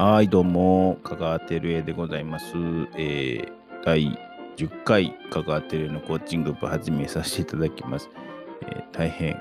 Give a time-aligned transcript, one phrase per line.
[0.00, 2.54] はい、どうも、香川照江でございます。
[2.96, 3.48] えー、
[3.84, 4.16] 第
[4.56, 8.08] 10回、香川照江のコーチング部始めさせていただきます。
[8.62, 9.36] えー、大変、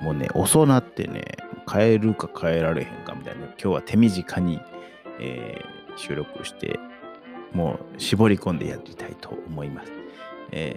[0.00, 1.36] もうね、遅なってね、
[1.72, 4.58] 変えるか変えられへんかみたいな、今日は手短に、
[5.20, 6.80] えー、収録して、
[7.52, 9.92] もう絞り込んでやりたいと思います。
[10.50, 10.76] え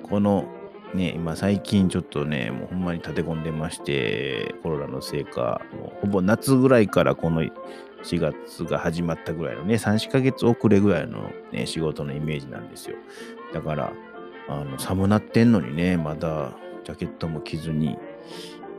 [0.00, 0.46] ー、この
[0.94, 7.50] ね、今最近ちょっとね、もうほんまに立て込んでまして、コロナのせいか、もうほぼ夏ぐらいからこの4
[8.20, 12.96] 月が始まったぐらいのね、3、4ヶ月遅れぐらいの、ね、仕事のイメージなんですよ。
[13.52, 13.92] だから、
[14.48, 16.52] あの寒なってんのにね、まだ
[16.84, 17.98] ジャケットも着ずに、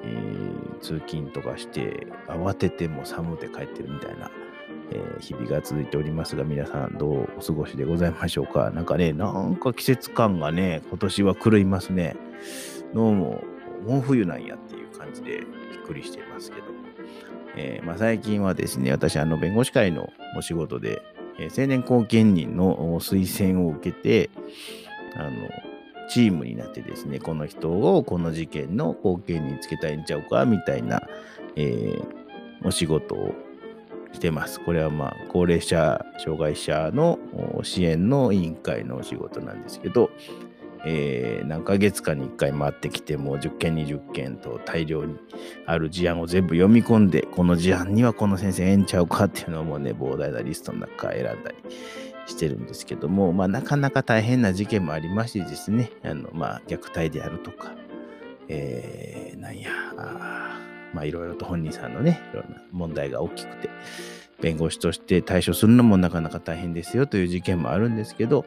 [0.03, 4.31] えー、通勤とかして、慌てても寒くて帰ってるみたいな。
[4.91, 8.70] えー、日々が続いておりますが、皆さんどうお過ごしでございましょうか？
[8.71, 12.16] なんかね、なんか季節感がね、今年は狂いますね。
[12.93, 13.43] どうも、
[13.85, 15.46] もう冬なんやっていう感じでびっ
[15.85, 16.74] くりしていますけども。
[17.57, 21.02] えー、まあ、最近はですね、私、あの、弁護士会のお仕事で、
[21.40, 24.29] えー、青年後見人の推薦を受けて、
[25.15, 25.31] あの、
[26.09, 31.02] チームになってですね、この人をこの事件の後見につけたいんちゃうか、みたいな、
[31.55, 33.34] えー、お仕事を
[34.16, 34.60] してます。
[34.60, 37.20] これはまあ、高齢者、障害者の
[37.63, 40.10] 支援の委員会のお仕事なんですけど、
[40.88, 45.18] えー、何ヶ月かに1回回ってきて、もう10件、20件と大量に
[45.66, 51.55] ある事案を全部読み込んで、この事案にはこの先生ええんちゃうかっていうのもね、膨大なリストの中選んだり
[52.27, 57.74] してるんですけども、まあ、なかなか大変な事件もありましてですね、あのまあ、虐待であるとか、
[58.48, 59.71] えー、なんや、
[60.96, 63.70] まあいろいろと本人さんのね、いろんな問題が大きくて、
[64.41, 68.46] 弁護士として対処するのもなかなか大変ですよという事件もあるんですけど、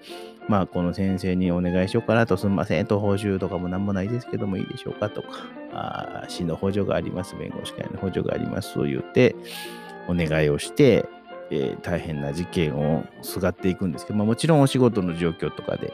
[0.49, 5.29] まあこの先生にお願いしようかなと、すみませんと報酬とかもなんもないですけどもいいでしょうかとか、
[5.73, 9.37] あ市の補助があります、弁護士会の補助がありますと言って、
[10.09, 11.07] お願いをして、
[11.51, 15.93] えー、大変な事件をすがっていくんですけど、まあ、もちろんお仕事の状況とかで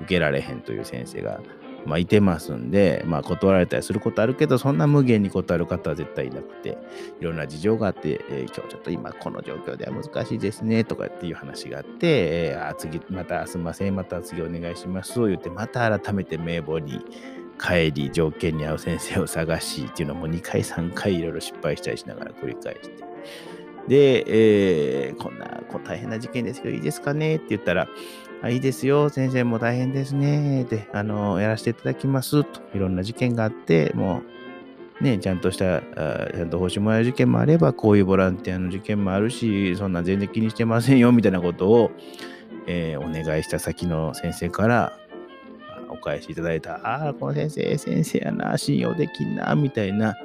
[0.00, 1.40] 受けられへんという先生が
[1.86, 6.78] まあ、いてますんで、まあ、断られたりすることあるけど、そんな無限に断る方は絶対いなくて、
[7.20, 17.04] いろんな事情があって、えー、今日ちょっと今この状況では難しいですね、とかっていう話があって、えー、あ次、またすみません、また次お願いしますと言って、また改めて名簿に
[17.60, 23.04] 帰り、条件に合う先生を探しっていうのも2回、3回いろいろ失敗したりしながら繰り返して。
[23.88, 24.24] で、
[25.06, 27.88] えー、こんなこう大変な事件ですけどいいですかねって言ったら、
[28.44, 30.64] あいいですよ、先生も大変ですね。
[30.64, 32.44] で、あの、やらせていただきます。
[32.44, 34.20] と、いろんな事件があって、も
[35.00, 41.90] う、ね、ちゃんとした、あちゃんと報酬もらえる事件もあれば、こういうボランティアの事件もあるし、そんな全然気にしてませんよ、みたいなことを、
[42.66, 44.92] えー、お願いした先の先生から、
[45.88, 50.16] お返しいただいた、ああ、この先生、先生やな、信用できんな、みたいな、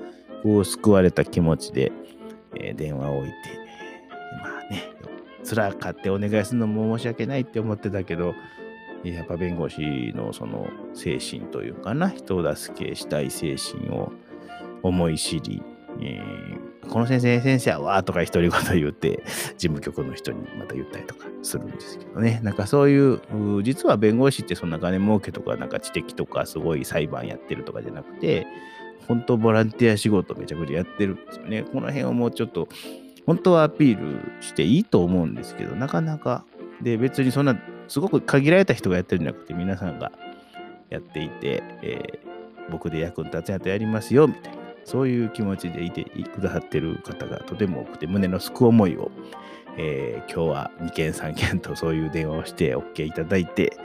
[0.44, 1.94] こう、救われた気持ちで、
[2.58, 3.35] えー、電話を置いて、
[4.44, 4.91] まあね、
[5.44, 8.36] 辛かってお願いするのも申し訳ないって思ってたけど、
[9.04, 14.12] やっぱ弁護士のその精神というかな、人を助けしたい精神を
[14.84, 15.64] 思い知り、
[16.02, 19.24] えー、この先生、先生はわーとか独り言言って、
[19.58, 22.42] 事務局の人にまた言ったりとかするんですけどね。
[22.44, 23.22] なんかそういう、
[23.64, 28.48] 実は弁護士ってそんな金儲けとか、なんか知的とかすごい裁判やってるとかじゃなくて、
[29.08, 31.64] 本当ボランティア仕事めちゃくちゃやってるんですよね。
[31.64, 32.68] この辺をもうちょっと
[33.29, 36.45] 本当はアピールしていいと思うんですけど、なかなか、
[36.81, 37.56] で、別にそんな、
[37.88, 40.12] すごく限られた人がやってるんじゃなくて、皆さんが
[40.90, 49.12] やっていて、えー、僕で役に立つやつやりますよ、みたいな、そういう気持ちでいてくださってる方がとても多くて、胸のすく思いを、
[49.78, 53.78] えー、今日は2件3件とそういう電話をして OK いただいて、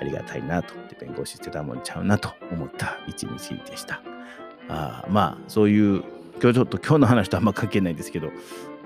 [0.00, 4.00] ありがたいなと思って、弁護士してたもんちゃうなと思った一日でした。
[4.68, 6.04] あまあ、そういう
[6.40, 8.30] 今日ちょっと今日の話とあんま関係ないんですけど、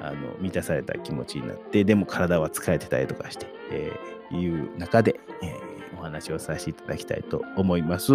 [0.00, 8.12] あの満たされた気持ちになって、でも体は疲れてたりとかして、えー、いう中で、えー、お話をさせていただきたいと思います。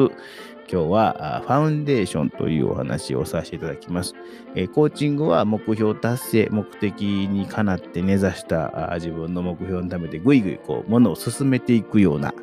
[0.72, 4.16] 今日はファウンデーションというお話をさせていただきます。
[4.56, 12.34] えー、コーチングは目標達成、目的にかなって根ざした自分の目標のためでぐいぐいこうものを進めていくような、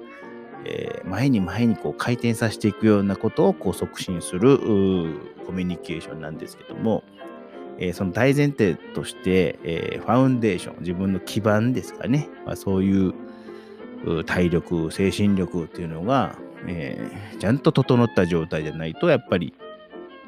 [0.67, 4.59] えー、前に前にこう回転させていくようなことをこう促進する
[5.47, 7.03] コミュニケーションなんですけども、
[7.81, 13.15] えー、その大前提として、えー、ファウンデーション、自分の基盤ですかね、まあ、そういう
[14.25, 16.37] 体力、精神力っていうのが、
[16.67, 19.55] えー、ちゃんと整った状態じゃないと、やっぱり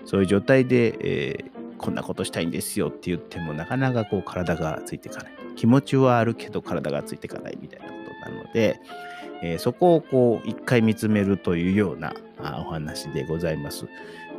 [0.04, 1.44] そういう状態で、え
[1.82, 5.32] こんなことしたいんですよって言っても、なかなかこう体がついていかない。
[5.56, 7.92] 気持ちはあるけど体がついていかないみたいなこ
[8.24, 8.80] となので、
[9.42, 13.86] えー、そこをこう一回見つめるというようなお話でございます。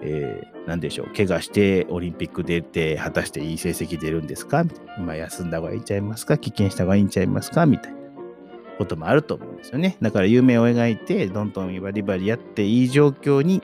[0.06, 4.66] えー、何でしょう、怪我してオリンピック出て、果たしていい成績出るんですか？
[4.98, 6.34] 今休んだ方がいいんちゃいますか？
[6.34, 7.66] 棄権した方がいいんちゃいますか？
[7.66, 8.00] みたいな
[8.78, 9.98] こともあると思うんですよね。
[10.02, 13.64] だから夢を描いて、どんどんバリバリやっていい状況に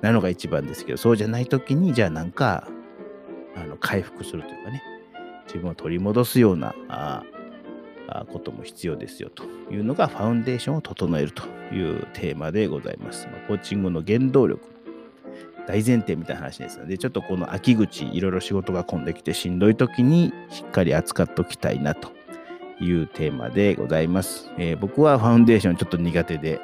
[0.00, 2.66] なるのが一番ですけど、そうじゃない時に、じゃあなんか、
[3.54, 4.82] あの回復するというかね、
[5.46, 7.22] 自分を取り戻すようなあ
[8.32, 11.44] ことも必要ですよというのがファウンデーションを整えると
[11.74, 13.28] いうテーマでございます。
[13.30, 14.66] ま、コーチングの原動力、
[15.70, 22.10] 大前提みたいな話ですので、ちょっとこの秋口、いろいろ仕事が混んできてしんどい時にしっかり扱っておきたいなと
[22.80, 24.50] いうテーマでございます。
[24.58, 26.60] えー、僕はファウンデーションちょっと苦手で、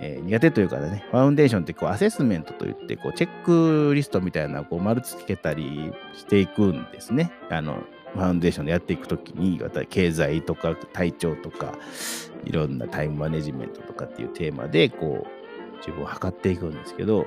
[0.00, 7.32] えー、苦手というかね、ファウンデーションってこうアセスメントといって、こうチェックリストみたいなこう丸つけたりしていくんですね。
[7.50, 7.82] あの
[8.14, 11.74] ファウンデーションでやっていくときに、経済とか体調とか、
[12.44, 17.26] いろんなタイムマネジメントとかっていうテーマで、こう、自分を測っていくんですけど、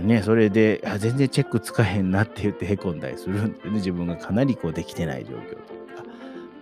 [0.00, 5.62] ね、それで、あ全然チェックつかへんなって言ってへこんだりするんでね、自分がかなりこうできてない状況とか。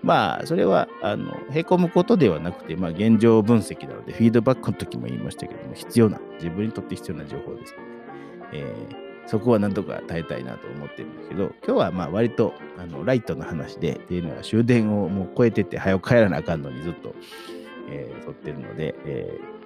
[0.03, 17.15] まあ、それは、あの、へこむことではなくて、まあ、現状分析なので、フィードバックの時も言いましたけども、必要な、自分にとって必要な情報ですので、えーそこはなんとか耐えたいなと思ってるんですけど、今日はまあ割とあのライトの話で、っていうのは終電をもう超えてて、早く帰らなあかんのにずっと、
[17.89, 19.60] えー、撮ってるので、えー、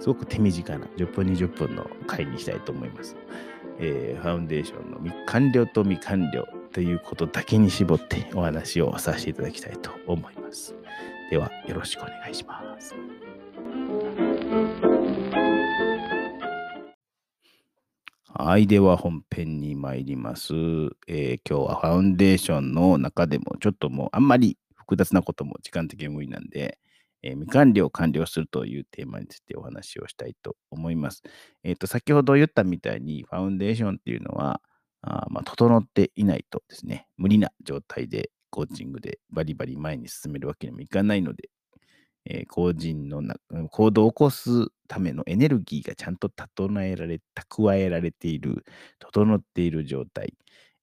[0.00, 3.16] すごく手短な10分、20分の回にしたいと思います。
[3.78, 10.74] えー、ファウンデーションの完了と未完了ということだけに絞ってお話をさせていただきたいと思います。
[11.30, 12.94] では、よろしくお願いします。
[18.32, 18.66] はい。
[18.66, 20.54] では本編に参ります、
[21.06, 26.78] えー、今日はファウンデーションの中でもちょっともうあんまり複雑なことも時間的に無理なんで、
[27.22, 31.22] えー、未完了を完了するというテーマについてお話をしたいと思います。
[31.62, 34.60] えっ、ー、と、先ほど言ったみたいにファウンデーションっていうのは、
[35.02, 41.48] あまあ、整っていないとですね、無理な状態でコーチングでバリバリ前に進めるわけにもいかないので、
[42.26, 43.36] えー、個人のな
[43.70, 48.64] 行動を起こすためのエネルギーがちゃんと整えられ、蓄えられている、
[48.98, 50.34] 整っている状態、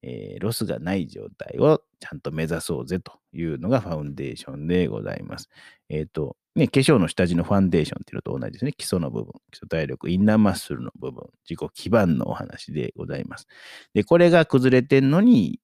[0.04, 5.50] えー、ロスがない状態をちゃんと目指そうぜというのがファウンデーションでございます。
[5.90, 8.74] えっ、ー、と、ね、化粧の下地のファンデーションっていうのと同じですね。
[8.74, 13.48] 基礎の部分、基礎体力、インナーマッスルの部分、自己基盤のお話でございます。
[13.94, 15.60] で、これが崩れてんのに、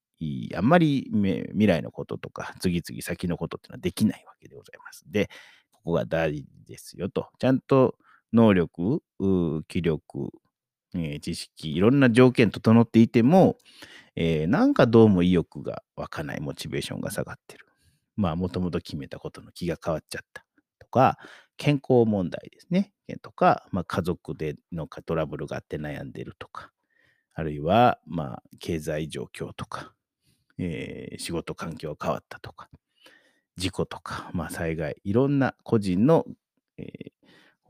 [0.55, 5.03] あんまり未来のこととか、次々先のことっていうのはできないわけでございます。
[5.09, 5.29] で、
[5.71, 7.27] ここが大事ですよと。
[7.39, 7.95] ちゃんと
[8.31, 9.01] 能力、
[9.67, 10.31] 気力、
[10.95, 13.57] えー、知識、いろんな条件整っていても、
[14.15, 17.65] えー、なんかどうも意欲が湧かない、モチベーションが下がってる。
[18.15, 20.45] まあ、もともと決めたことの気が変わっちゃった
[20.79, 21.17] とか、
[21.57, 22.91] 健康問題ですね。
[23.21, 26.71] とか、まあ、家族でのトラブルがあって悩んでるとか、
[27.33, 29.93] あるいは、まあ、経済状況とか、
[30.57, 32.69] えー、仕事環境が変わったとか、
[33.55, 36.25] 事故とか、まあ、災害、いろんな個人の、
[36.77, 37.11] えー、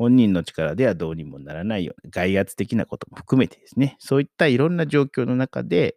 [0.03, 5.95] 本人の力ではどうにもならないような外圧的なことも含めてですね、そういったいろんな状況の中で、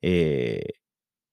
[0.00, 0.74] えー、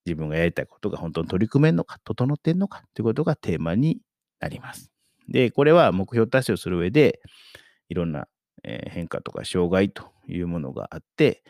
[0.05, 4.01] 自分がやりたいことが本当に取り組めるのか、整ってんのかということがテーマに
[4.41, 4.91] なります。
[5.29, 7.21] で、これは目標達成をする上で、
[7.87, 8.27] いろんな、
[8.63, 11.41] えー、変化とか障害というものがあって、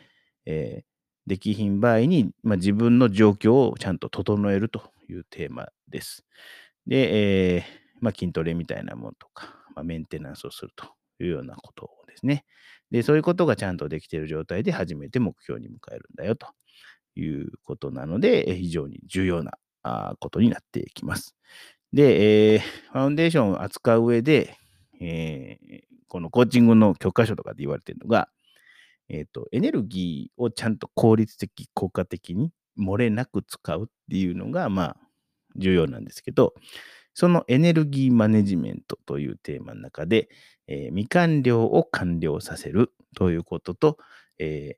[0.46, 0.84] えー、
[1.26, 6.26] できひん場合に、まあ、自分の状況をちゃんと整えるというテーマです。
[6.86, 7.64] で、えー、
[8.02, 10.86] まあ、筋トレみたいなものとか、まあ、メンテナンスをすると
[11.24, 12.46] いうようなことですね。
[12.92, 16.48] で、そういうことがちゃんとできている状態で初めて目標に迎えるんだよと
[17.16, 19.54] いうことなので、非常に重要な
[20.20, 21.36] ことになってきます。
[21.94, 22.60] で、えー、
[22.92, 24.58] ファウンデーションを扱う上で、
[25.02, 28.30] えー、このコーチングの教科書とかで言われているのが、
[29.08, 34.98] えっ、ー、と、エネルギーをちゃんと効率的、効果的に漏れなく使うっていうのが、まあ、
[35.56, 36.54] 重要なんですけど、
[37.20, 40.30] そのエネルギーマネジメントというテーマの中で、
[40.68, 43.98] えー、未完了を完了させるということと、
[44.38, 44.78] え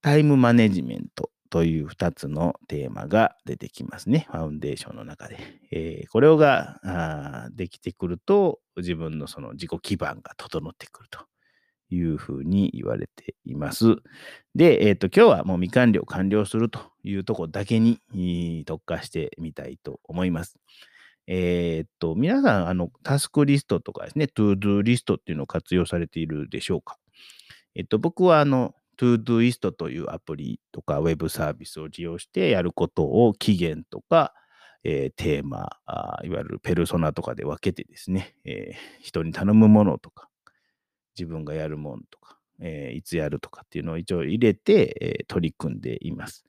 [0.00, 4.26] タイムマネジメントという2つのテーマが出てきますね。
[4.30, 5.36] ファウンデーションの中で。
[5.70, 11.26] えー、これができてくると、自分のその自己基盤が整ってくると
[11.90, 13.96] いうふうに言われています。
[14.54, 20.56] で、え、ー、と、今日はもう未完了完了するというところだけに特化してみたいと思います。
[21.26, 26.98] えっ、と、皆さん、あの、タスクリストとかですね、トゥードゥーリストっていうのを活用されているでしょうか？
[27.74, 34.32] えっ、と、僕は、あの、 Todoist というアプリとかウェブサービスを利用してやることを期限とか、
[34.84, 40.30] えー、テーマあ、いわゆるペルソナとかで分けてですね、えー、人に頼むものとか、
[41.18, 46.46] 自分がやるもんとか、えーいつやるとかっていうのを一応入れて、えー取り組んでいます。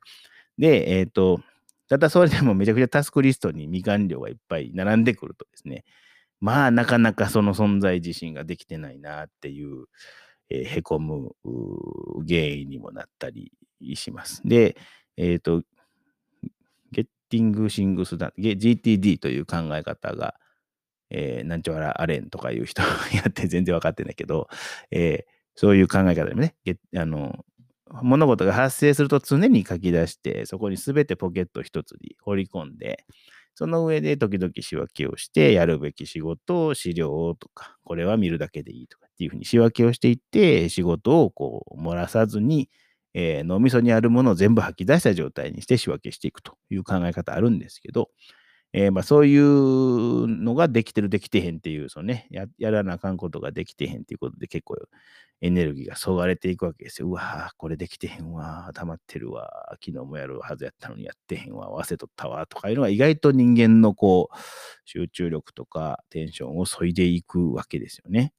[0.57, 1.41] で、えっ、と、
[1.89, 5.85] ただそれでもめちゃくちゃタスクリストに未完了がいっぱい並んでくるとですね、
[6.39, 9.85] まあなかなかその存在自身ができてないなっていう、
[10.49, 11.31] えーへこむ
[12.27, 13.51] 原因にもなったり
[13.95, 14.41] します。
[14.45, 14.77] で、
[15.17, 15.63] えっ、と、
[16.91, 20.35] ゲッティング・シングスだ、GTD という考え方が、
[21.09, 22.81] えーなんちゃらアレンとかいう人
[23.15, 24.47] やって全然分かってないけど、
[24.91, 26.55] えーそういう考え方でもね、
[26.95, 27.43] あの、
[28.03, 33.05] 物事が発生すると常に書き出して、そこに全てポケット一つに放り込んで、
[33.55, 42.69] その上で時々仕分けをして、やるべき仕事を資料とか、これは見るだけでいいとかっていうふうに仕分けをしていって、仕事をこう漏らさずに、
[43.13, 48.09] えー脳みそにあるものを全部吐き出した状態にして仕分けしていくという考え方あるんですけど、
[48.77, 54.75] えーまあ、そういうのができてるできてへんっていう、そのね、ややらなあかんことができてへんっていうことで結構
[55.41, 57.07] エネルギーがそがれていくわけですよ。
[57.09, 59.49] うわぁ、これできてへんわ、溜まってるわ、
[59.83, 64.37] 昨日もやるはずやったのにやってへんわ、忘れとったわ、とかいうのが意外と人間のこう、
[64.85, 68.33] 集中力とかテンションを削いでいくわけですよね。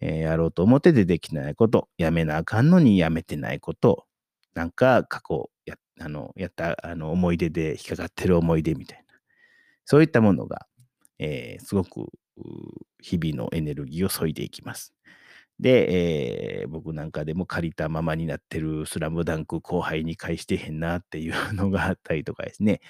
[0.00, 4.06] えーやろうと思っててできないこと、やめなあかんのにやめてないこと、
[4.54, 9.03] なんか過去やあのやったあの思い出で引っかかってる思い出みたいな、
[9.84, 10.66] そういったものが、
[11.18, 12.10] えーすごく
[13.00, 14.94] 日々のエネルギーを削いでいきます。
[15.60, 22.80] で、えー僕なんかでも借りたままになってるスラムダンク後輩に返してへんなっていうのがあったりとかですね、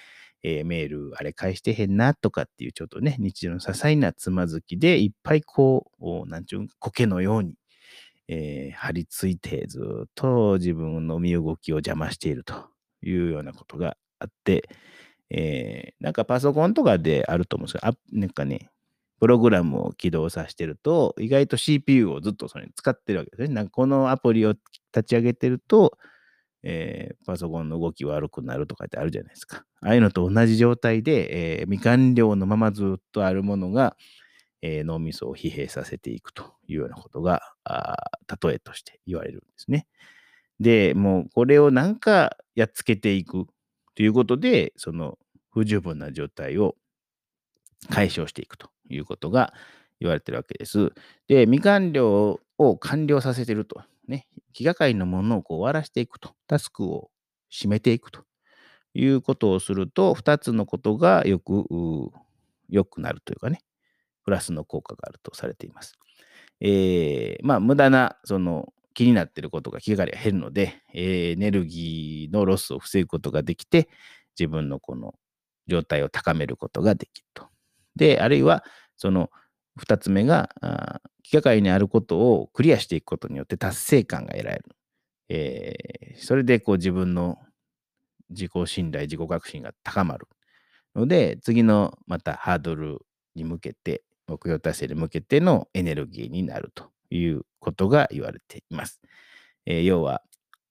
[0.42, 7.56] えーメールあれ返してへんなとかっていうちょっとね、日常の些細なつまずきでいっぱいこう、おなんちゅうん苔のように、
[8.28, 12.54] えー張り付いてずっと自分の身動きを邪魔していると
[13.02, 14.68] いうようなことがあって、
[15.34, 18.70] えーなんかパソコンとかであると思うんですけど、あなんかね、
[19.20, 23.54] プログラムを起動させてると、意外と CPU をずっとそれに使ってるわけですね。
[23.54, 25.98] なんかこのアプリを立ち上げてると、
[26.64, 29.64] えーパソコンの動き悪くなるとかってあるじゃないですか。
[29.82, 33.96] ああいうのと同じ状態で、えー未完了のままずっとあるものが、
[34.62, 37.96] えー脳みそを疲弊させていくというようなことが、あ
[38.42, 39.86] 例えとして言われるんですね。
[40.60, 43.46] で、もうこれをなんかやっつけていく
[43.94, 45.18] ということで、その
[45.54, 46.74] 不十分な状態を
[47.90, 49.54] 解消していくということが
[50.00, 50.92] 言われてるわけです。
[51.28, 53.82] で、未完了を完了させてると。
[54.08, 56.34] ね、気がかりのものをこう終わらしていくと。
[56.46, 57.10] タスクを
[57.50, 58.24] 締めていくと
[58.94, 62.10] いうことをすると、2つのことがよく、う
[62.68, 63.60] 良くなるというかね、
[64.24, 65.96] プラスの効果があるとされています。
[66.60, 73.88] えーまあ、無駄な、その、気になっていることが気がかりが減るので、えーエネルギーのロスを防ぐことができて、
[74.38, 75.14] 自分のこの
[75.68, 77.48] 状態を高めることができると。
[77.96, 78.64] で、あるいは、
[78.96, 79.30] その
[79.76, 84.64] 2つ目が、あー気がかりにあることをクリアしていくことによって達成感が得られる。
[85.30, 87.38] えーそれでこう自分の
[88.30, 90.26] 自己信頼、自己確信が高まる。
[90.94, 93.00] ので、次のまたハードル
[93.34, 99.00] に向けて、目標達成に向けてのエネルギーになるということが言われています。
[99.66, 100.22] えー要は、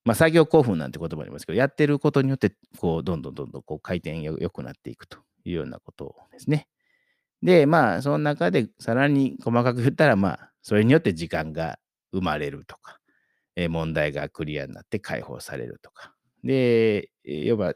[0.05, 6.67] まあ、作業興奮なんて言葉ありますけど、やってることによって、こう、どんどんどんどんこう回転が良くなっていくというようなことですね。
[7.41, 11.79] で、まあ、その中でさらに細かく言ったら、まあ、それによって時間が
[12.11, 12.99] 生まれるとか、
[13.55, 16.13] えー問題がクリアになって解放されるとか。
[16.43, 17.73] で、要は、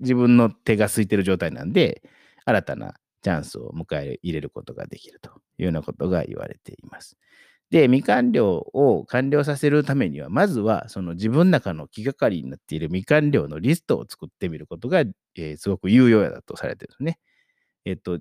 [0.00, 2.02] 自分の手が空いてる状態なんで、
[2.44, 7.18] 新たなチャンスを迎え入れることができるというようなことが言われています。
[7.70, 17.18] で、未完了を完了させるためには、まずはその自分の中の気がかりになっている未完了のリストを作ってみることが、えーすごく有用だとされてるんですね。
[17.84, 18.18] えっと、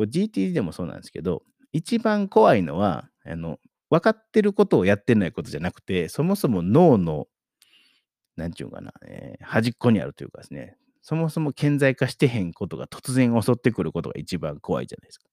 [0.00, 3.58] GTD でもそうなんですけど、一番怖いのは、あの、
[3.90, 7.28] 分かってることをやってないことじゃなくて、そもそも脳の、
[8.36, 15.26] なんていうかな、えー端っこにあるというかですね、そもそも顕在化してへんことが突然襲ってくることが一番怖いじゃないですか。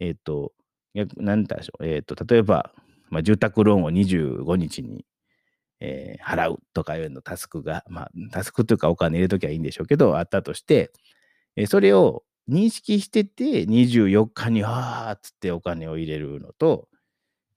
[0.00, 0.52] えっ、と、
[0.94, 1.86] 逆なんだでしょう。
[1.86, 2.72] えっ、と、例えば、
[3.10, 5.04] まあ、住宅ローンを25日に、
[5.80, 10.92] えー払うとかいうのタスクが、まあ、タスクというかお金入れときゃいいんでしょうけど、あったとして、
[11.56, 16.88] えそれを認識してて、24日に、あーっつってお金を入れるのと、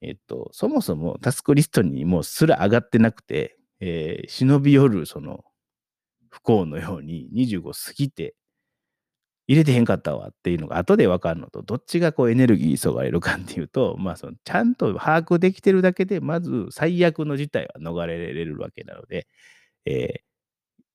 [0.01, 5.45] えっと、そもそもタスクリストにもうすら上がってなくて、えー忍び寄るその
[6.29, 8.35] 不幸のように25過ぎて
[9.47, 19.27] 入れてへんかったわっていうのが後で分かるのと、どっちがこうエネルギー急がれるかっていうと、 まあそのちゃんと把握できてるだけで、まず最悪の事態は逃れられるわけなので、
[19.85, 20.21] えー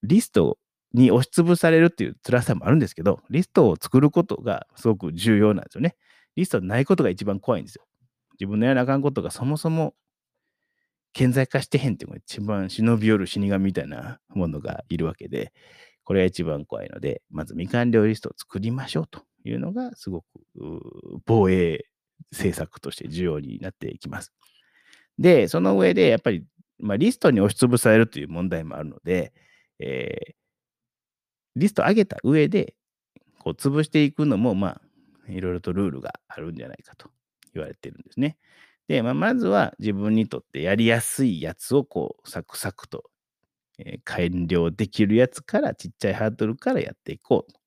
[0.05, 0.59] リスト
[0.93, 5.97] に押しつぶされるっていう辛さもあるんですけど、リストを作ることがすごく重要なんですよね。
[6.37, 7.85] リストないことが一番怖いんですよ。
[8.41, 9.95] 自分のやらなあかんことがそもそも
[11.13, 15.53] 顕在化してへんっていうのが一番忍び寄る死神みたいなものがいるわけで、
[16.05, 20.27] これが一番怖いので、まず未完了リストを作りましょうというのが、すごく
[21.25, 21.87] 防衛
[22.31, 24.33] 政策として重要になっていきます。
[25.19, 26.45] で、その上で、やっぱり、
[26.79, 29.33] まあ、リストに押しつぶされるという問題もあるので、
[29.79, 30.35] えー、
[31.57, 32.75] リスト上げた上で、
[33.39, 34.81] こう潰していくのも、ま
[35.29, 37.11] あ、いろいろとルールがあるんじゃないかと
[37.55, 38.37] 言われてるんですね。
[38.89, 43.05] で、まあ、まずは自分にとってやりやすいやつをこうサクサクと、
[43.79, 47.61] えー、完了できるやつからちっちゃいハードルからやっていこうと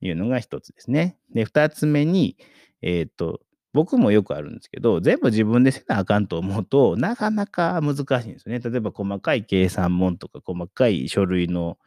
[0.00, 1.18] いうのが一つですね。
[1.34, 2.36] で、二つ目に、
[2.82, 3.40] えっ、ー、と、
[3.72, 8.60] 僕もよくあるんですけど、全部自分でせなあかんと思うとなかなか難しいんですね。
[8.60, 11.78] 例えば細かい計算問とか細かい書類の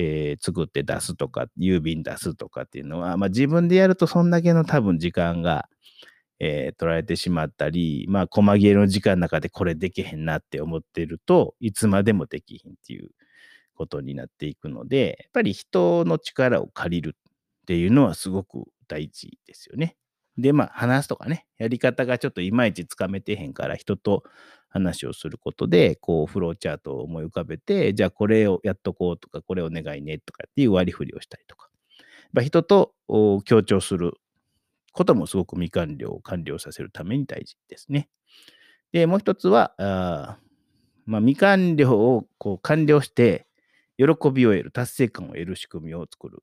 [0.00, 5.68] えー、作って出すとか、郵便出すとかっていうのは、まあ、自分でやるとそんだけの多分時間が、
[6.40, 13.10] えー、取られてしまったり、まあ、細切れの時間の中でこれできへんなって思ってるといつまでもできひんっていう
[13.74, 19.96] ことになっていくので、やっぱり人の力を借りるっていうのはすごく大事ですよね。
[20.36, 24.22] で、まあ、話すとかね、やり方がちょっといまいちつかめてへんから、人と
[24.68, 31.68] 話をすることで、こう、フローチャートを思い浮かべて、じゃあこれをやっとこうとか、これお願いねとかっていう割り振りをしたりとか。
[32.32, 32.94] まあ、人と
[33.44, 34.12] 協調する
[34.92, 38.08] こともすごく未完了を完了させるために大事ですね。
[38.92, 40.38] で、もう一つは、あ
[41.06, 43.46] まあ、未完了をこう完了して、
[43.96, 46.42] 喜びを得る、達成感を得る仕組みを作る。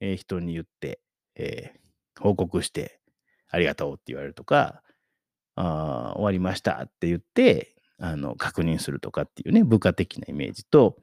[0.00, 1.00] えー、人に言って、
[1.36, 3.00] えー、報告して、
[3.48, 4.82] ありがとうって言われるとか、
[5.56, 10.96] あ終わりましたって言って、あの、確認するとかっていうね、部下的なイメージと、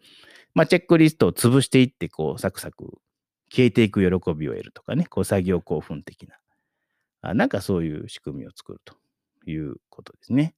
[0.53, 2.97] まあ、チェックリストを潰していって、こう、サクサク
[3.49, 6.35] 消えていく喜びを得るとかね、こう、作業興奮的な、
[7.21, 8.95] なんかそういう仕組みを作ると
[9.49, 10.55] いうことですね。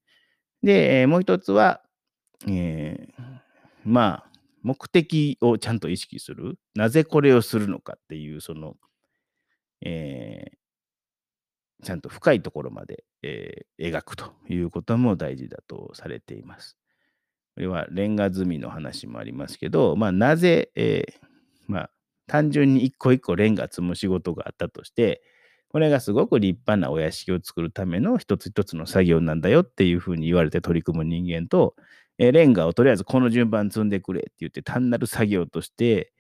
[0.62, 1.82] で、もう一つは、
[2.48, 3.24] えー、
[3.84, 4.30] まあ、
[4.62, 6.58] 目的をちゃんと意識する。
[6.74, 8.76] なぜこれをするのかっていう、その、
[9.82, 16.78] えー、ちゃんと深いところまで、えー、描くということも大事だとされています。
[17.56, 21.14] これはレンガ積みの話もありますけど、まあ、なぜ、えー、
[21.68, 21.92] まあ、
[22.28, 25.22] 単純に一個一個レンガ積む仕事があったとして、
[25.74, 31.76] これがすごく立派なお屋敷を作るための一つ一つの作業なんだよっていうふうに言われて取り組む人間と、
[32.20, 36.14] えー、レンガをとりあえずこの順番積んでくれって言って単なる作業として、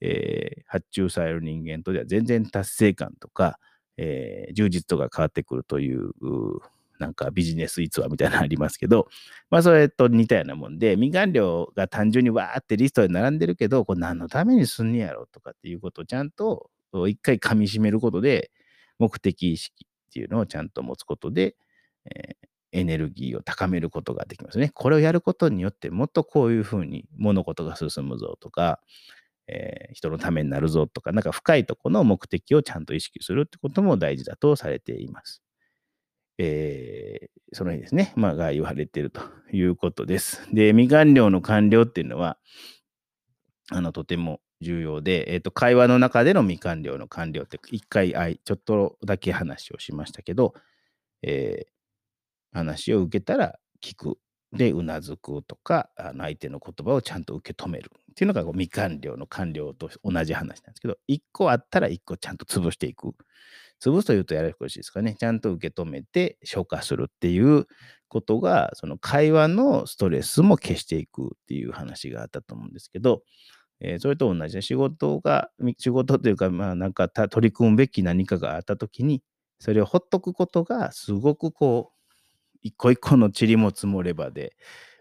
[0.00, 3.58] えー、発注される人間とでは全然達成感とか、
[3.96, 6.12] えー、充実度が変わってくるという、
[7.00, 9.08] なんかビジネス逸話みたいなのありますけど、
[9.50, 16.70] まあそれと似たようなもんで、未完了が単純にわーってリストで並んでるけど、これ何のためにすんねやろとかっていうことをちゃんと
[17.08, 18.52] 一回噛み締めることで、
[19.00, 21.56] 目的意識っていうのをちゃんと持つことで、
[22.04, 24.70] えー、エネルギーを高めることができますね。
[24.72, 28.80] これをやることによって、もっとこういうふうに物事が進むぞとか、
[29.48, 35.42] えー、人のためになるぞとか、なんか深いとこの目的をちゃんと意識するってことも大事だとされています。
[36.38, 39.20] えー、その辺ですね、まあ、が言われていると
[39.52, 40.46] いうことです。
[40.54, 42.38] で、未完了の完了っていうのは、
[43.70, 50.54] あの、とても重要で、え、ー、と、会話の中での未完了の完了って、一回、ちょっとだけ話をしましたけど、
[51.22, 54.18] えー、話を受けたら聞く。
[54.52, 63.12] で、うなずくとか、あの相手の言葉をちゃんと受け止めるっていうのがこう未完了の完了と同じ話なんですけど、1個あったら1個ちゃんと潰していく。
[63.80, 65.14] 潰すというとややこしいですかね。
[65.18, 67.66] ちゃんと受け止めて消化するっていう
[68.08, 73.22] ことが、その会話のストレスも消していくっていう話があったと思うんですけど、
[73.80, 79.22] え、それと同じで仕事が、仕事というか、まあなんか取り組むべき何かがあったときに、
[79.58, 82.00] それをほっとくことがすごくこう、
[82.62, 84.54] 一個一個の塵も積もればで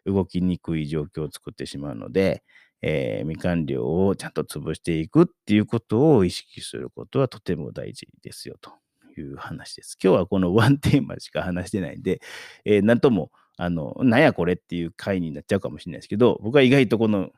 [0.06, 2.44] 動きにくい状況を作ってしまうので、
[2.82, 8.72] えー、未完了をちゃんと潰していくっていうことを意識することはとても大事ですよと
[9.20, 9.98] いう話です。
[10.02, 12.22] 今日はこのワンテーマしか話してないんで、
[12.66, 17.32] えー、なんとも、あの、なんやこれっていう回になっちゃうかもしれないですけど、僕は意外とこの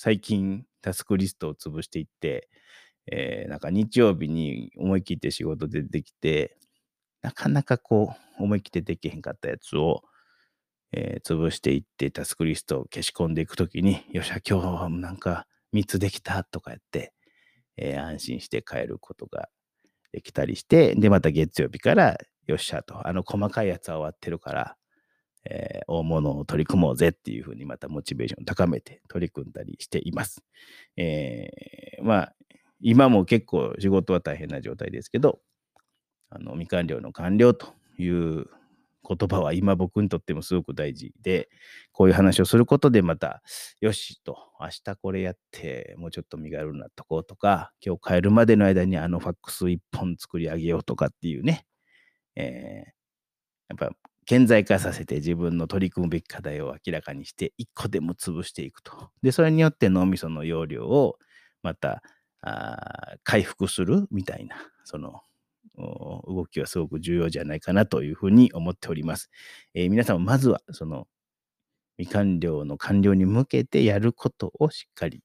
[0.00, 2.48] 最近タスクリストを潰していって、
[3.10, 6.56] えー、なんか日曜日に思い切って仕事でできて、
[7.20, 10.04] なかなかこう、思い切ってできへんかったやつを、
[10.92, 17.12] えー、潰していってタスクリストを消し込んでいくときに、よっしゃ、今日はなんか3つできたとかやって、
[17.76, 19.48] えー、安心して帰ることが
[20.12, 24.76] できたりして、で、また月曜日から、よっしゃと、あの細かいやつは終わってるから、
[25.50, 30.42] えー、大物を取り組もうぜっていうふうにまたモチベーションを高めて取り組んだりしています。
[30.96, 32.34] えー、まあ、
[32.80, 35.40] 今も結構仕事は大変な状態ですけど、
[36.30, 38.46] あの未完了の完了という
[39.08, 41.48] 言葉は今僕にとってもすごく大事で、
[41.92, 43.42] こういう話をすることでまた、
[43.80, 51.64] よしと、明日これやって、もうちょっと身軽になっとこうとか、今日帰るまでの間にあのファックス一本作り上げようとかっていうね、
[52.36, 53.96] えー、やっぱ
[54.28, 59.08] 顕在化させて自分の取り組むべき課題を明らかにして一個でも潰していくと。
[59.22, 61.16] で、それによって脳みその容量を
[61.62, 62.02] また
[62.42, 65.22] あ回復するみたいな、その
[65.78, 69.30] 動きはすごく重要じゃないかなというふうに思っております。
[69.72, 71.06] えー、皆さんもまずはその
[71.96, 75.22] 未完了の完了に向けてやることをしっかり、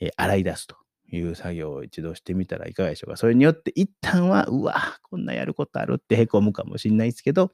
[0.00, 0.76] えー、洗い出すと
[1.12, 3.18] いう作業を一度してみたらいかがでしょうか。
[3.18, 7.52] それによって一旦は、うわ、こんなやることあるってへこむかもしれないですけど、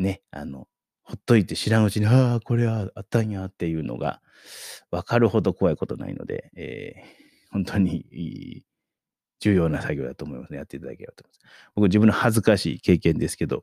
[0.00, 0.66] ね、あの、
[1.02, 4.20] ほっといて知らんうちに、ああ、これはあったんやっていうのが
[4.90, 8.64] 分かるほど怖いことないので、えー、本当に
[9.40, 10.58] 重要な作業だと思いますね。
[10.58, 11.40] やっていただければと思います。
[11.74, 13.62] 僕自分の恥ずかしい経験ですけど、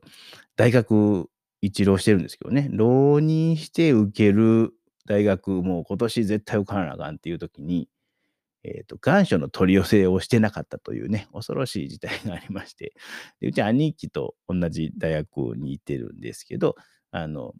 [0.56, 1.28] 大学
[1.60, 4.72] 一浪してるんですけどね、浪人して受ける
[5.06, 7.88] 大学、もう今年絶対受からなあかんっていう時に、
[8.64, 12.92] えっ、ー、と、願書の取り寄せをしてなかったというね、恐ろしい事態がありまして、
[13.40, 16.76] でうち兄貴と同じ大学に行ってるんですけど、
[17.10, 17.54] あの、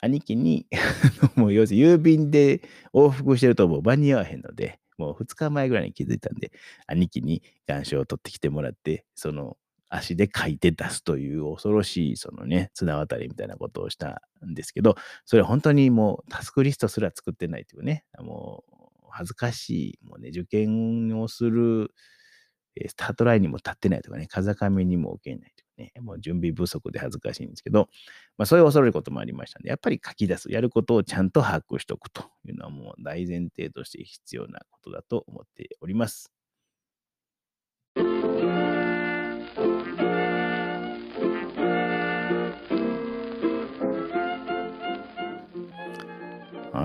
[0.00, 0.66] 兄貴に
[1.34, 2.62] もう要するに郵便で
[2.94, 6.52] 往復してるともう間に合わへんので、もう2日前ぐらいに気づいたんで、
[6.86, 9.56] 兄貴に願書を取ってきてもらって、その
[9.88, 18.77] 足で書いて出すという恐ろしい、そのね、綱渡りみたいなことをしたんですけど、それ本当にもうタスクリストすら作ってないというね、もう
[19.18, 21.92] 恥ずかしい、もうね、受験をする、
[22.88, 27.88] スタートラインにも立ってないとかね、風上にも受けないとかね、もう準備不足で恥ずかしいんですけど、
[28.36, 36.37] まあそういう恐れることもありましたんで、やっぱり書き出す、やることをちゃんと把握しておくというのはもう大前提として必要なことだと思っております。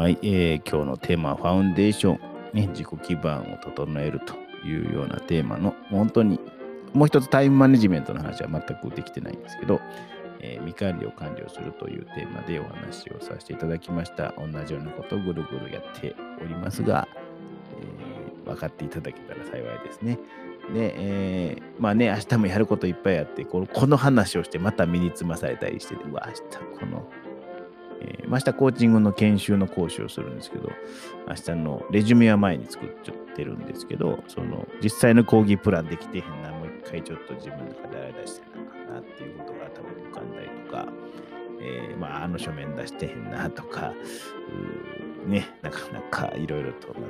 [0.03, 2.19] はい、えー、今日のテーマはファウンデーション、
[2.53, 4.33] ね、自己基盤を整えると
[4.67, 6.41] いうようなテーマの、本当に
[6.91, 9.79] もう一つタイムマネジメントの話は全くできてないんですけど、
[10.41, 14.33] えー、未完了完了するというテーマでお話をさせていただきました。
[14.37, 17.07] 同じようなことをぐるぐるやっておりますが、
[17.79, 20.19] えー、分かっていただけたら幸いですね。
[20.73, 26.41] で、えー、まあね、明日もやることいっぱいあって、このこの話をしてまた身につまされたりして、うわ、明日
[26.77, 27.07] この
[28.03, 30.69] えー、明日コーチングの研修の講師をするんですけど、
[31.27, 40.87] 明日のレジュメは前に作っちゃってるんですけど、その実際の講義プランできてへんな、もう一回ちょっと自分の中で洗い出してなかなっていうことが頭に浮かんだりとか、
[41.61, 43.93] えー、まあ、あの書面出してへんなとか、
[45.25, 47.07] ね、なかなかいろいろとま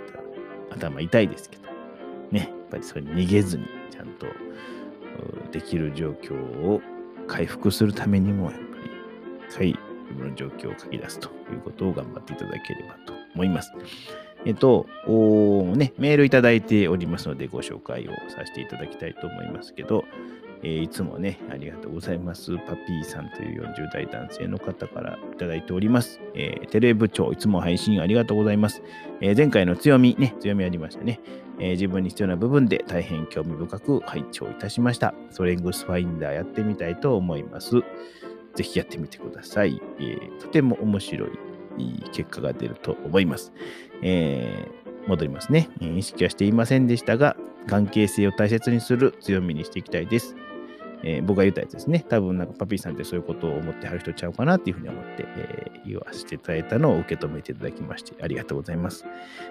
[0.70, 1.64] た頭痛いですけど、
[2.32, 4.28] ね、やっぱりそれ逃げずにちゃんと
[5.52, 6.82] できる状況を
[7.28, 13.71] 回復するためにも、やっぱり一回の状況を書き出すということを頑張っていただければと思います。
[14.45, 14.86] えっと、
[15.76, 20.04] ね、メールいただいておりますのでご紹介をさせていただきたいと思いますけど、
[20.63, 22.58] えー、いつもね、ありがとうございます。
[22.58, 26.19] パピーさんという40代男性の方からいただいております。
[26.36, 28.82] えー、テレ部長、いつも配信ありがとうございます。
[29.21, 31.19] えー、前回の強み、ね、強みありましたね、
[31.60, 35.13] え自分に必要な部分で大変興味深く拝聴いたしました。
[35.30, 37.84] ストレングスファインダーやってみたいと思います。
[38.56, 39.82] ぜひやってみてください。
[40.00, 41.30] えー、とても面白い
[42.12, 43.52] 結果が出ると思います。
[44.02, 47.36] えー、戻りますね、意識はしていませんでしたが、
[47.68, 50.36] 関係性を大切にする強みにしていきたいです。
[51.04, 52.06] えー、僕が言ったやつですね。
[52.08, 59.06] 多分なんかパピーさんってそういうことを思ってはる人ちゃうかなっていうふうに思って、えー、言わせていただいたのを受け止めていただきましてありがとうございます。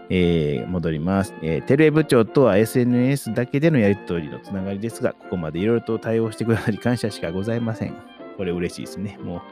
[0.09, 1.67] えー、戻ります、えー。
[1.67, 8.22] テレ部長とは SNS だけでのやり取りのつながりですが、ここまでいろいろと対応してくださり感謝しかございません。
[8.37, 9.19] これ嬉しいですね。
[9.23, 9.43] もう、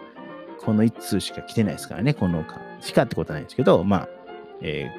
[0.64, 2.44] この1通しか来てないですからね、この
[2.80, 4.08] しかってことはないんですけど、まあ、
[4.60, 4.90] え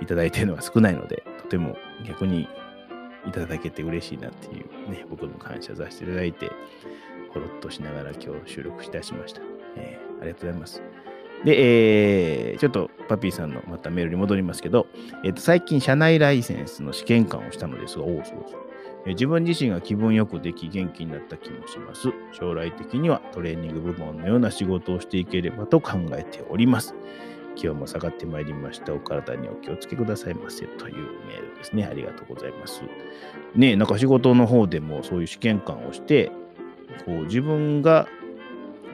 [0.00, 2.48] ー、いただいてるのが少ないので、とても逆に
[3.26, 6.50] いただけて嬉しいなっていうね、僕も感謝させていただいて、
[7.32, 9.40] ほろっとしながら今日収録いたしました。
[9.76, 10.82] えー、ありがとうございます。
[11.44, 14.86] で、えー、ちょっとパピーさんのまたメールに戻りますけど、
[15.24, 18.69] えー、と最近社内ライセンスの試験官をしたのですが、おお、そうそう。
[19.06, 22.12] 自分自身が気分よくでき元気になった気もします。
[22.32, 26.94] 将来的にはトレーニング部門のような仕事をしていければと考えております。
[27.56, 28.94] 気温も下がってまいりました。
[28.94, 30.94] お体にお気をつけくださいませという
[31.26, 31.84] メールですね。
[31.84, 32.82] ありがとうございます。
[33.54, 36.30] ねなんか仕事の方でもそういう試験官をして、
[37.06, 38.06] こう自分が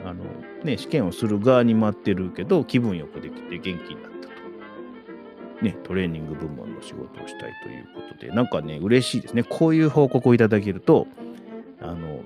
[0.05, 0.25] あの、
[0.63, 4.16] ね、試験をする側に待ってるけど、気分よくできて元気になった。
[5.63, 9.43] ね、トレーニング部門の仕事をしたいということで、なんかね、嬉しいですね。
[9.43, 11.07] こういう報告をいただけると、
[11.81, 12.21] あの、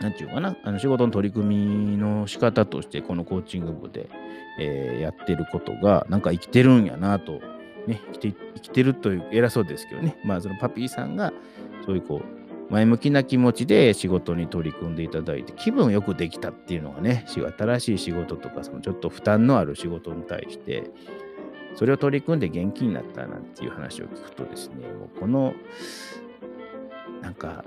[0.00, 4.08] なんていうかな、あの仕事の取り組みの仕方として、このコーチング部で、
[4.58, 7.40] えー、やってることが、なんか生きてるんやなと、
[7.86, 11.32] ね、生きて生きてるという偉そうですけどね、まあ、そのパピーさんが、
[11.84, 20.90] そういうこう、前向きな気持ちで仕事に取り組んでいただいて、気分よくできたっていうのがね、新しい仕事とか、ちょっと負担のある仕事に対して、
[21.74, 25.54] それを取り組んで元気になったなんていう話を聞くとですね、もうこの、
[27.20, 27.64] なんか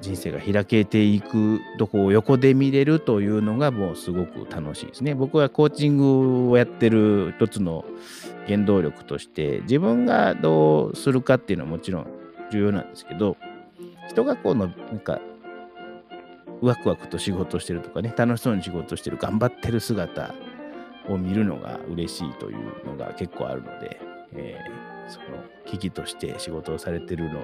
[0.00, 5.14] 人生が開けていくとこを横で見れるというのがもうすごく楽しいですね。
[5.14, 7.84] 僕はコーチングをやってる一つの
[8.46, 12.06] 原動力として自分がどうするかっていうのはもちろん
[12.50, 13.36] 重要なんですけど
[14.08, 15.20] 人がこうのなんか
[16.60, 20.34] ワクワクと仕事してるとかね楽しそうに仕事してる頑張ってる姿
[21.08, 24.00] を見るのが嬉しいというのが結構あるので、
[24.34, 25.26] えー、その
[25.66, 27.42] 危機として仕事をされてるの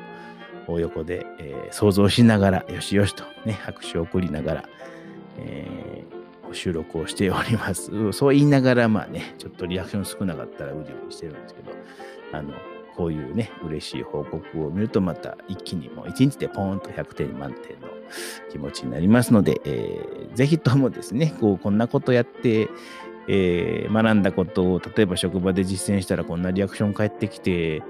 [0.67, 4.69] を横で、えー、想像しながら、よしよしとね、拍手を送りながら、
[5.39, 8.13] えー、収録をしております。
[8.13, 11.73] そう言いながら、まあね、ちょっとリアクション少なかったらうじうじしてるんですけど、
[12.33, 12.53] あの、
[12.97, 17.89] こういうね、嬉しい報告を見ると、また一気にもう一日でポーンと100点満点の
[18.51, 22.69] 気持ちになりますので、えー、ぜひともですね、こう、こんなことやって、
[23.29, 27.83] えー、学んだことを、例えば職場で実践したらこんなリアクション返ってきて、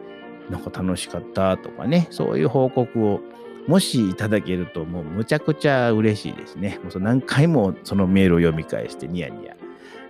[0.51, 3.21] なんか楽しかったとかね、そういう報告を
[3.69, 6.81] もしいただけると、もうむちゃくちゃ嬉しいですね。
[6.83, 9.55] もう何回もそのメールを読み返してニヤニヤ、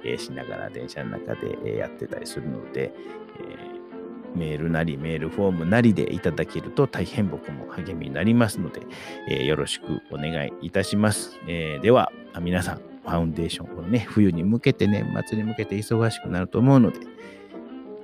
[0.04, 2.92] えー、しながら電車の中で、え、やってたりするので、
[3.40, 8.82] えー、メールなりメールフォームなりでいただけると大変僕も励みになりますので、
[9.28, 11.38] えよろしくお願いいたします。
[11.48, 16.98] えでは、皆さん、ファウンデーション、このね、冬に向けて年末に向けて忙しくなると思うので、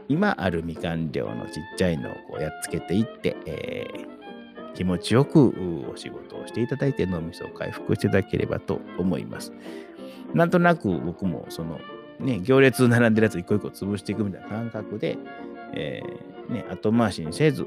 [0.08, 9.52] 今あるみかん量のちっちゃいのをこうやっつけていって、えー、気持ちよくお仕事をしていただいて脳みそを回復していただければと思います。
[10.34, 11.80] なんとなく僕もその
[12.20, 15.18] ね、行列並んでるやつ一個一個潰していくみたいな感覚で、
[15.72, 17.66] えー、ね、後回しにせず、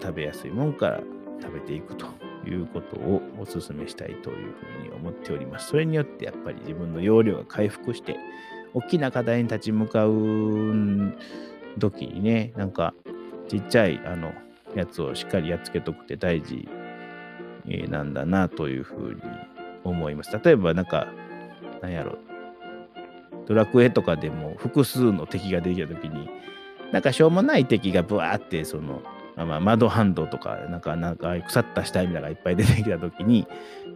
[0.00, 1.00] 食べやすいもんから
[1.40, 2.06] 食べていくと
[2.46, 4.36] いうことをお勧めしたいという
[4.80, 5.68] ふうに思っております。
[5.68, 8.16] それによってやっぱり自分の容量が回復して、
[8.74, 11.14] 大きな課題に立ち向かう
[11.78, 12.94] 時にね、なんか
[13.48, 14.32] ちっちゃいあの
[14.74, 16.68] やつをしっかりやっつけとくって大事
[17.88, 19.20] なんだなというふうに
[19.84, 20.32] 思います。
[20.42, 21.06] 例えばなんか、
[21.80, 22.18] なんやろ、
[23.46, 26.28] ドラクエとかでも複数の敵ができた時に、
[26.92, 29.02] なんかしょうもない敵がブワーってその、
[29.36, 33.46] まあ、窓ハンドとか、なんか、なんか腐った死体みたいなのがいっぱい出てきた時に、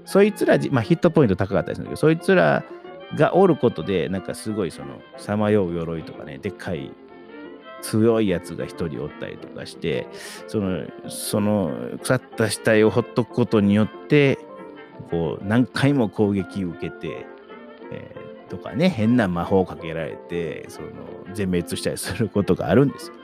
[0.05, 2.65] そいつら、まあ、ヒットポイント高かったりするんだけど、そいつら
[3.15, 6.91] がおることで、なんかすごいその、さまよう鎧とかね、でっかい
[7.83, 10.09] 強いやつが一人おったりとかして、
[10.49, 11.73] その、その
[12.03, 14.39] 腐った死体をほっとくことによって、
[15.11, 17.27] こう、何回も攻撃を受けて、
[17.93, 20.89] えー、とかね、変な魔法をかけられて、その、
[21.35, 23.15] 全滅したりすることがあるんですよ。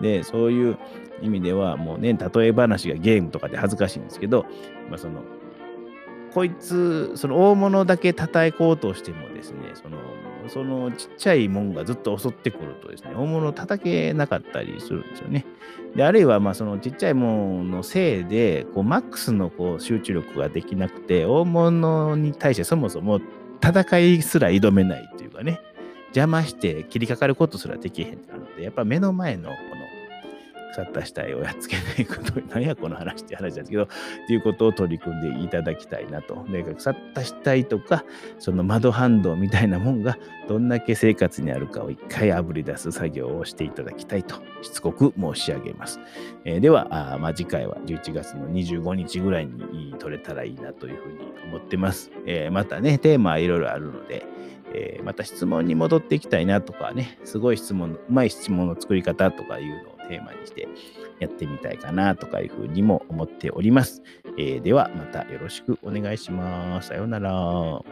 [0.00, 0.78] で、そういう
[1.22, 4.44] 意味では、もうね、例え話がゲームとかで恥ずかしいんですけど、
[4.88, 5.22] まあ、その、
[6.34, 9.98] こいつ、その大物だけ叩こうとしてもですね、その、
[10.48, 15.44] そのちっちゃいもんがずっと襲ってくるとですね、大物を叩けなかったりするんですよね。
[15.96, 23.20] で、あるいは、まあ、そのちっちゃいもんのせいで、こう、マックスのこう集中力ができなくて、大物に対してそもそも
[23.62, 25.60] 戦いすら挑めないというかね、
[26.08, 29.75] 邪魔して切りかかることすらできへんってなので、やっぱ目の前のこの
[30.76, 33.88] 腐った死体をやっつけていくと、何やこの話って話なんですけど、っ
[34.26, 36.44] ていうことを取り組んでいただきたいなと。
[36.50, 38.04] で、腐った死体とか、
[38.38, 46.00] その窓反動みたいなもんがどんだけ生活にあるかを一回あぶり出す作業をしていただきたいと、しつこく申し上げます。
[46.44, 52.10] えー、では、あまあ、次回は11月の25日ぐらいに取れたらいいなというふうに思ってます。
[52.26, 54.26] えー、またね、テーマはいろいろあるので、
[54.74, 60.68] えー、また質問に戻っていきたいなとかね、すごい質問、うまい質問の作り方とかいうのをテーマにして
[61.20, 64.02] やってみたいかなとかいうふうにも思っております。
[64.38, 66.88] えー、ではまたよろしくお願いします。
[66.88, 67.82] さようなら。